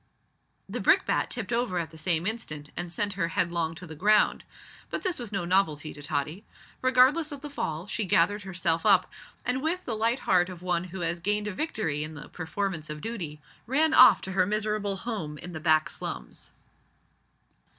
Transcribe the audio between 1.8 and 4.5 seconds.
the same instant and sent her headlong to the ground.